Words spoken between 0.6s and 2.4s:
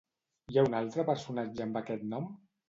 un altre personatge amb aquest nom?